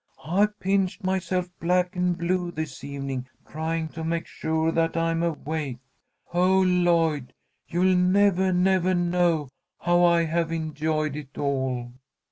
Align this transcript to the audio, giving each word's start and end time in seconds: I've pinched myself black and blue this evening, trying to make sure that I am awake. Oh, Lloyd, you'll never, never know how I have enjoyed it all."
I've 0.25 0.59
pinched 0.59 1.03
myself 1.03 1.47
black 1.59 1.95
and 1.95 2.17
blue 2.17 2.49
this 2.49 2.83
evening, 2.83 3.27
trying 3.47 3.87
to 3.89 4.03
make 4.03 4.25
sure 4.25 4.71
that 4.71 4.97
I 4.97 5.11
am 5.11 5.21
awake. 5.21 5.77
Oh, 6.33 6.59
Lloyd, 6.61 7.33
you'll 7.67 7.95
never, 7.95 8.51
never 8.51 8.95
know 8.95 9.49
how 9.81 10.03
I 10.03 10.23
have 10.23 10.51
enjoyed 10.51 11.15
it 11.15 11.37
all." 11.37 11.91